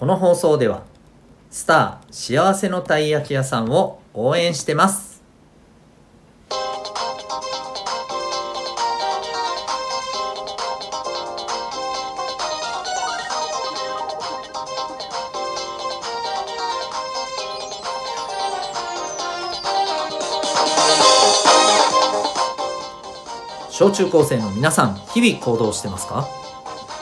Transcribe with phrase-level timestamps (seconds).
[0.00, 0.84] この放送では
[1.50, 5.22] スター幸せのたい焼き屋さんを応援してます。
[23.70, 26.26] 小中高生の皆さん日々行動してますか？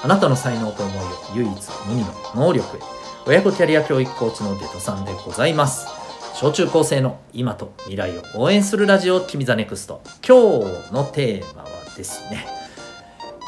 [0.02, 1.00] あなたの才能と思いを
[1.34, 2.80] 唯一無二の能力へ。
[3.26, 5.86] 親子キャリア教育コーチのデトさんでございます。
[6.34, 10.02] 小中高生の今と未来を応援するラジオ君 the NEXT。
[10.26, 12.46] 今日のテーマはですね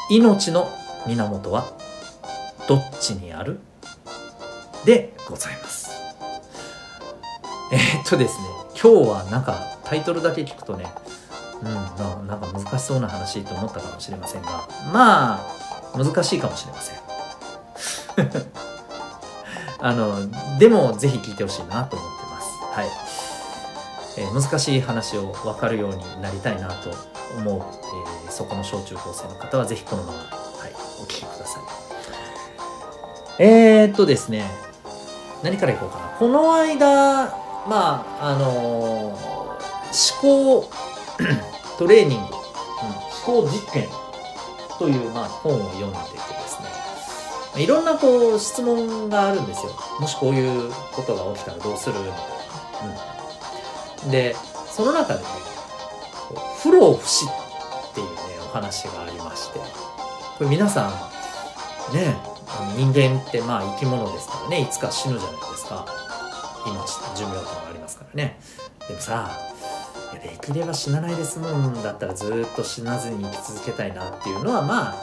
[0.09, 0.69] 命の
[1.07, 1.65] 源は
[2.67, 3.59] どっちにある？
[4.85, 5.89] でございます。
[7.71, 8.43] えー、っとですね
[8.81, 10.85] 今日はなんかタイトルだけ聞くとね
[11.61, 11.81] うんな
[12.27, 15.60] なんか難しそうな話と思ったかもしれませんがまあ
[15.95, 16.97] 難しいかもしれません。
[19.79, 20.15] あの
[20.59, 22.47] でもぜひ聞いてほしいなと思ってます。
[22.73, 22.89] はい、
[24.17, 26.91] えー、難しい話を分かるようになりたいなと
[27.37, 27.61] 思う、
[28.25, 30.25] えー、そこの小中高生の方はぜひこのまま、は
[30.67, 31.61] い、お聞きください。
[33.39, 34.45] えー、っとですね
[35.41, 36.07] 何からいこうかな。
[36.19, 37.25] この間
[37.67, 39.15] まああの、思
[40.21, 40.69] 考
[41.77, 42.31] トレーニング、うん、
[43.33, 44.00] 思考実験。
[44.81, 46.59] という、まあ、本を読んでてです
[47.55, 47.63] ね。
[47.63, 49.73] いろんなこう質問があるんですよ。
[49.99, 51.99] もしこういうことが起きたらどうする？
[51.99, 52.17] みたいな、
[54.05, 54.35] うん、で
[54.71, 55.25] その中でね
[56.63, 59.59] 不老不死っていうねお話がありまして。
[59.59, 59.65] こ
[60.45, 60.89] れ皆さ
[61.91, 62.15] んね
[62.75, 64.61] 人間ってまあ生き物ですからね。
[64.61, 65.85] いつか死ぬじゃないですか。
[66.65, 68.39] 命寿命というのがありますからね。
[68.87, 69.29] でもさ
[70.11, 74.95] いやできれば死なないで済むんだったらずっと死なずに生き続けたいなっていうのはまあ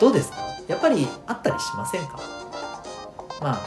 [0.00, 0.38] どうですか？
[0.68, 2.20] やっぱりあったりしませんか？
[3.40, 3.60] まあ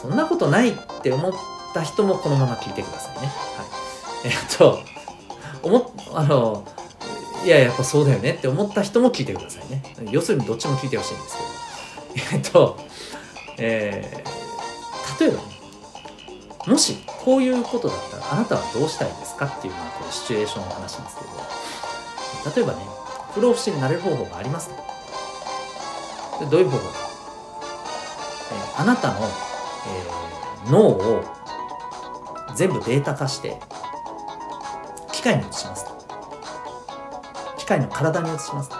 [0.00, 1.32] そんなことないって思っ
[1.72, 3.26] た人もこのまま聞いてくださいね。
[3.26, 3.32] は
[4.24, 4.78] い、えっと
[5.62, 6.66] 思あの
[7.44, 9.82] いややっぱそうだよねって思った人も聞いてくださいね。
[10.10, 11.44] 要するにどっちも聞いてほしいんですけど。
[12.32, 12.78] えっと、
[13.58, 15.53] えー、例えばね
[16.66, 21.24] もしこういうことだったらあなたはどうしたいですかっていうのはこうシチュエーションの話ですけ
[22.50, 22.84] ど例えばね
[23.34, 24.84] 不老不死になれる方法がありますと。
[26.50, 26.94] どういう方法か、
[28.50, 29.20] えー、あなたの、
[30.64, 31.24] えー、脳を
[32.56, 33.56] 全部データ化して
[35.12, 35.86] 機械に移します
[37.56, 38.70] 機械の体に移します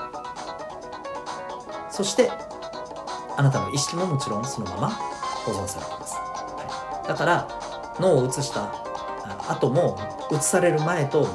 [1.90, 2.30] そして
[3.36, 7.63] あなたの意識ももちろんそのまま保存されています、はい、だから
[8.00, 8.72] 脳を移した
[9.48, 9.98] 後も
[10.30, 11.28] 移される前と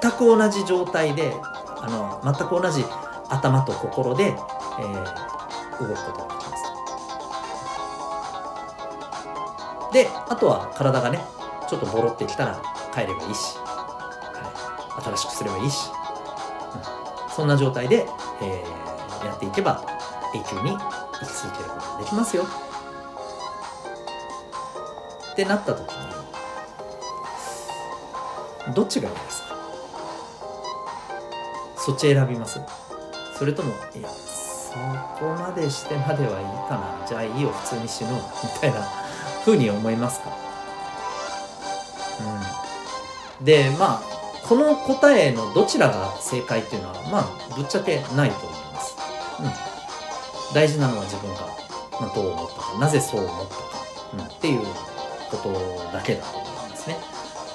[0.00, 1.34] 全く同じ状態で
[1.80, 2.84] あの全く同じ
[3.28, 6.62] 頭と心で、えー、動くことができます。
[9.92, 11.20] であとは体がね
[11.68, 12.60] ちょっとボロってきたら
[12.92, 15.90] 帰ればいいし、はい、新しくすればいいし、
[17.26, 18.06] うん、そんな状態で、
[18.42, 19.82] えー、やっていけば
[20.34, 20.76] 永久に
[21.20, 22.67] 生き続けることができますよ。
[25.38, 25.88] ってなった時
[28.66, 29.56] にどっちがいいですか？
[31.76, 32.58] そっち選びます？
[33.38, 34.74] それともいやそ
[35.20, 37.06] こまでしてまではいいかな。
[37.06, 38.20] じゃあいいよ普通に死のうみ
[38.60, 38.82] たいな
[39.44, 40.36] ふうに思いますか？
[43.38, 43.44] うん。
[43.44, 44.02] でまあ
[44.44, 48.96] この答えのどちらが正解っていうのはまあぶっちゃけないと思います、
[49.38, 49.46] うん、
[50.52, 51.42] 大事なのは自分が、
[52.00, 53.62] まあ、どう思ったかなぜそう思ったか、
[54.14, 54.66] うん、っていう
[55.30, 55.52] こと
[55.92, 56.96] だけだと思いますね。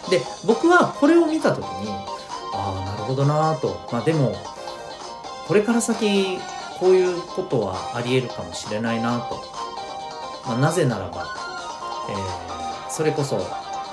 [0.09, 1.89] で僕はこれを見た時に
[2.53, 4.35] ああなるほどなとまあでも
[5.47, 6.39] これから先
[6.79, 9.43] こういうことはありえるかもしれないなと、
[10.45, 11.25] まあ、なぜならば、
[12.09, 13.37] えー、それこそ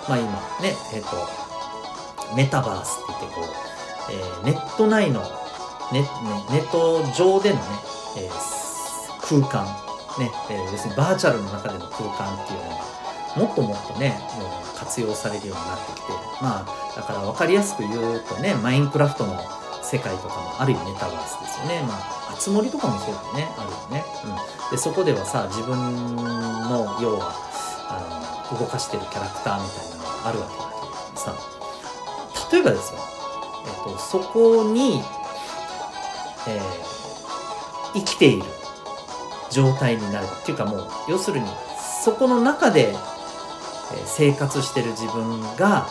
[0.08, 1.40] まあ今ねえっ、ー、と
[2.34, 5.22] メタバースって言ってこう、えー、ネット内の
[5.92, 6.06] ネネ
[6.60, 7.62] ット上でのね、
[8.18, 8.30] え、
[9.22, 9.64] 空間
[10.18, 12.99] ね、えー、要するにバーチャルの中での空間っていうのが
[13.36, 16.12] もっともっとねもう活用されるようになってきて
[16.42, 19.38] まあだから分かりやすく言うとねマインクラフトの
[19.82, 21.82] 世界とかもある意味メタバースですよね。
[21.86, 25.76] まあつ森とかもそうだよねあるよね、うん、でそこではさ自分
[26.16, 27.34] の要は
[27.88, 30.80] あの動かしてるキャラクターみたいなのがあるわけだけ
[31.12, 31.36] どさ
[32.50, 33.00] 例えばですよ、
[33.66, 35.02] えっと、そこに、
[36.48, 36.62] えー、
[37.94, 38.44] 生きている
[39.50, 41.46] 状態になるっていうかもう要するに
[42.02, 42.96] そこの中で
[43.92, 45.88] え生活してる自分が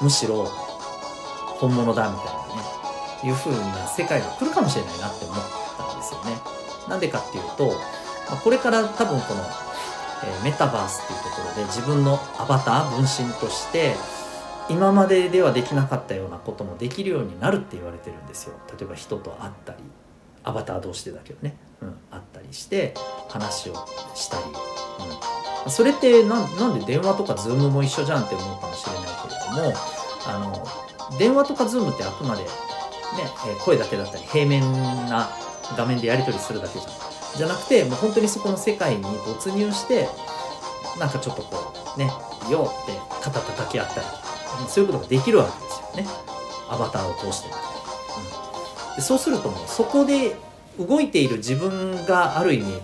[0.00, 5.36] むしろ本物だみたいなねいう風な世界が来るかもしれないなって思っ
[5.76, 6.36] たんですよね。
[6.88, 7.72] なんでかっていうと
[8.30, 9.42] まこれから多分この、
[10.24, 13.94] えメタバースっていうところで自分のアバター分身として
[14.68, 19.78] 今までではできなかったようなこともできるようになるって言われてるんですよ例えば人と会ったり
[20.42, 22.94] アバター同士でだけどね、うん、会ったりして
[23.28, 23.74] 話を
[24.14, 25.35] したり、うん、
[25.68, 29.74] それってなんで電話とかズームも一緒じゃんって思うかもしれないけれども
[30.26, 32.48] あの電話とかズームってあくまで、ね、
[33.64, 34.60] 声だけだったり平面
[35.08, 35.28] な
[35.76, 36.92] 画面でやり取りするだけじゃん。
[37.36, 40.08] じゃなくてもう本当にそこの世界に没入して
[40.98, 42.10] なんかちょっとこうね
[42.50, 42.92] 「よ」って
[43.22, 44.06] 肩叩き合ったり
[44.68, 46.08] そういうことができるわけですよね。
[46.68, 50.36] アバターを通して、うん、でそうするともうそこで
[50.78, 52.80] 動いている自分がある意味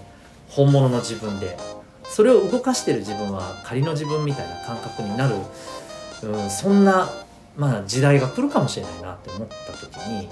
[0.51, 1.57] 本物の自分で
[2.15, 5.35] それを動かしてる自分は仮の自分みたいな感覚になる、
[6.25, 7.09] うん、そんな、
[7.57, 10.29] まあ、時代が来るかもしれないなって思った時に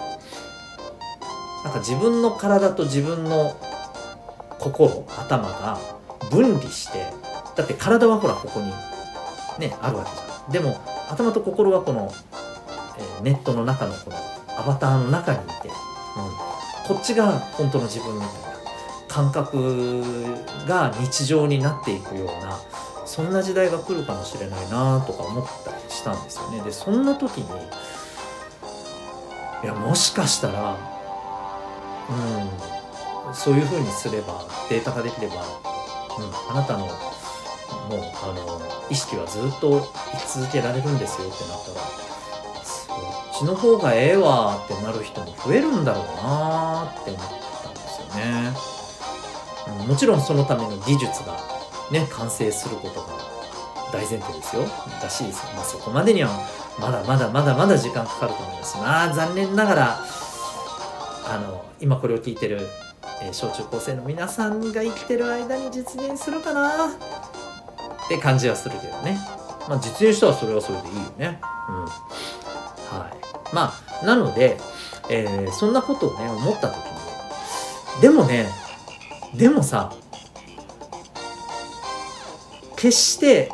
[1.65, 3.59] なんか自分の体と自分の
[4.59, 5.79] 心頭が
[6.31, 7.06] 分離して
[7.56, 8.67] だって体はほらここに
[9.59, 10.53] ねあるわけじゃん。
[10.53, 10.79] でも
[11.11, 12.12] 頭と心はこの、
[12.99, 14.17] えー、ネットの中のこの
[14.59, 18.50] アバターの中にいて、うん、こっちが本当の自分みたいな。
[19.11, 20.33] 感覚
[20.69, 22.59] が日常になっていくような
[23.05, 26.62] そんな時代が来るかもしれないなとか思ったりしたんですよね。
[26.62, 27.45] でそんな時に
[29.65, 30.77] いやもしかしたら
[32.09, 35.41] うんそういうふうにすればデータ化できれば、うん、
[36.57, 36.95] あなたのもう
[38.23, 38.61] あの
[38.91, 39.81] 意識はずっと
[40.15, 41.81] 居続けられるんですよってなったら
[42.65, 47.23] そっちの方がええわってなる人も増えるんだろうなって思っ
[47.65, 48.53] たんですよね、
[49.91, 51.37] もちろんそのための技術が
[51.91, 53.09] ね完成することが
[53.93, 54.63] 大前提ですよ
[55.03, 56.31] だし、まあ、そこまでには
[56.79, 59.99] まだまだまだまだ時間かかると思いますまあ残念ながら
[61.27, 62.61] あの今これを聞いてる
[63.23, 69.19] え小中高生の皆さんが生きてる間に実現するかなって感じはするけどね。
[69.69, 71.41] まあ実現したらそれはそれでいいよね。
[71.69, 71.85] うん。
[71.85, 73.55] はい。
[73.55, 74.59] まあ、なので、
[75.11, 76.77] えー、そんなことをね、思った時
[77.97, 78.49] に、でもね、
[79.35, 79.93] でもさ、
[82.77, 83.50] 決して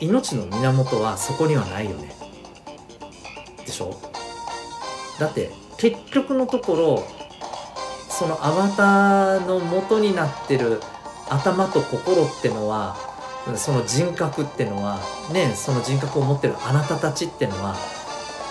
[0.00, 2.14] 命の源はそこにはないよね。
[3.64, 3.96] でしょ？
[5.18, 7.06] だって結局のところ
[8.08, 10.80] そのアバターの元になってる
[11.28, 12.96] 頭と心ってのは
[13.56, 15.00] その人格ってのは
[15.32, 17.74] ねその人格を持ってるあなたたちってのは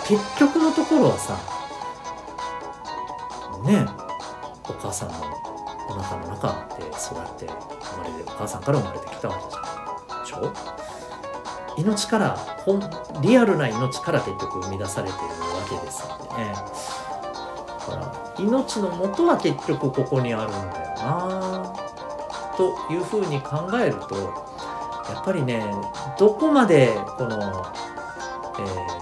[0.06, 1.38] 結局のところはさ
[3.64, 3.86] ね
[4.68, 5.14] お母さんの
[5.88, 10.24] お腹の中で育って生まれてお母さんから生まれてきたわけじゃん。
[10.24, 10.52] でしょ？
[11.76, 12.80] 命からほん
[13.20, 15.28] リアルな命から結局生み出されてるわ
[15.68, 21.74] けですのでねだから命のもとは結局ここにあるんだよな
[22.56, 24.14] というふうに考えると
[25.12, 25.64] やっぱりね
[26.16, 27.66] どこまでこの、
[28.60, 28.93] えー、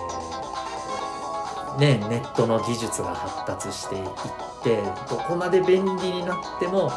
[1.79, 4.05] ね、ネットの技術が発達していっ
[4.63, 6.91] てどこまで便利になっても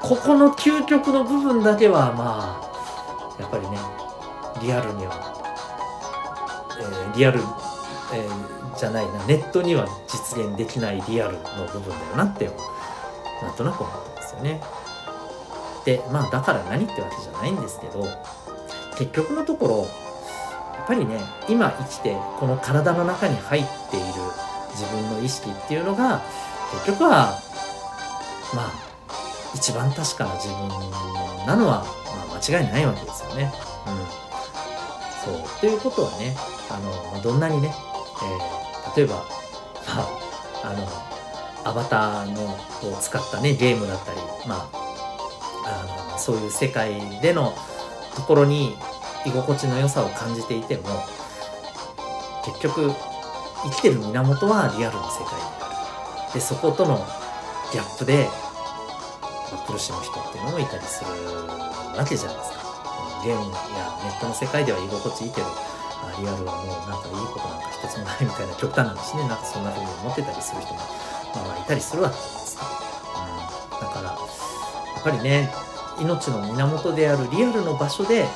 [0.00, 2.60] ここの究極の部分だけはま
[3.38, 3.78] あやっぱりね
[4.62, 5.34] リアルには、
[6.80, 7.40] えー、リアル、
[8.14, 12.50] えーじゃないなネットには実現できないリアルの部分だよなって
[13.42, 14.60] なんとなく思ってますよね。
[15.84, 18.06] でまあだから何ってわけじゃないんですけど
[18.98, 19.86] 結局のところ
[20.76, 24.06] やっぱりね今生きてこの体の中に入っている
[24.70, 26.22] 自分の意識っていうのが
[26.72, 27.38] 結局は
[28.54, 28.72] まあ
[29.54, 30.68] 一番確かな自分
[31.46, 31.84] なのは、
[32.28, 33.52] まあ、間違いないわけですよね。
[33.86, 36.36] うん、そうということはね
[36.70, 36.78] あ
[37.16, 37.72] のどんなにね、
[38.22, 38.56] えー
[38.96, 39.22] 例えば、ま
[39.98, 40.06] あ、
[40.64, 42.44] あのアバターの
[42.94, 44.78] を使ったねゲームだったり、まあ、
[45.66, 47.52] あのそういう世界での
[48.14, 48.74] ところに
[49.26, 50.84] 居心地の良さを感じていても
[52.44, 52.92] 結局
[53.64, 56.34] 生きてる源はリアルな世界である。
[56.34, 57.04] でそことの
[57.72, 58.28] ギャップで、
[59.50, 61.10] まあ、苦しむ人っていうのもいたりする
[61.98, 62.56] わけじゃないですか。
[63.24, 65.46] ゲームやネットの世界では居心地いいけど
[66.20, 70.80] リアルはもうなんかいいことなんか一つもないみたいな極端な話ねなんかそんな風に思ってたりする人も、
[71.34, 72.64] まあ、いたりするわけじゃないですか、
[73.74, 75.50] うん、だからやっぱりね
[75.98, 78.26] 命の源であるリアルの場所で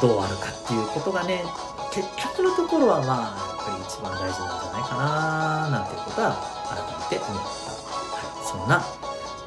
[0.00, 1.44] どうあるかっていうことがね
[1.92, 6.36] 結局のところはまあやっぱり一番大事なんじゃないかななんていうことは
[6.68, 6.78] 改
[7.10, 8.84] めて思った、はい、そんな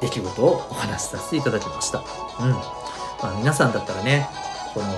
[0.00, 1.98] 出来事をお話しさせていただきました。
[1.98, 2.50] うん
[3.22, 4.28] まあ、皆さんだったらね
[4.74, 4.92] このえ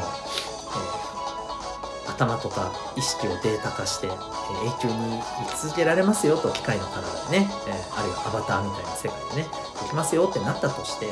[2.10, 9.48] 頭とか意識をデータ化して、えー、永久に生き続けられますよと機械の体でね、えー、あるいはアバターみたいな世界でね
[9.82, 11.06] できますよってなったとして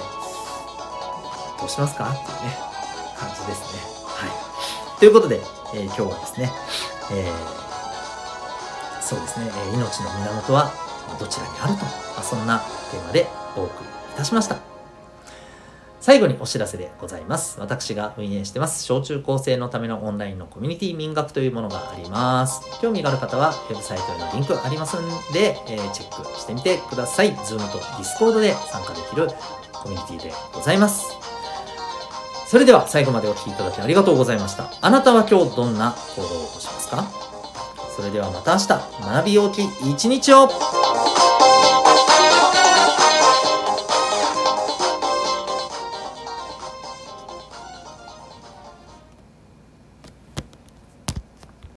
[1.60, 2.56] どうしますかっていうね
[3.16, 4.01] 感じですね。
[4.22, 5.00] はい。
[5.00, 5.40] ということで、
[5.74, 6.52] えー、今日はですね、
[7.12, 10.72] えー、そうですね、え命の源は
[11.18, 12.60] どちらにあると、まあ、そんな
[12.90, 13.26] テーマで
[13.56, 14.58] お送りいたしました。
[16.00, 17.60] 最後にお知らせでございます。
[17.60, 22.60] 私が運営してます、小中高生のためのオンラインのコミュニティ民学というものがあります。
[22.80, 27.32] 興味がある方は、ウェブサイトへのリンクありますんで、えー、チェックしてみてください。
[27.34, 29.28] Zoom と Discord で参加できる
[29.72, 31.31] コミュニティでございます。
[32.52, 34.70] それでは最後までお聴きいただきありがとうございました。
[34.82, 37.10] あなたは今日どんな行動を起こしますか？
[37.96, 38.68] それではまた明日、
[39.14, 40.50] 学び大きい一日を。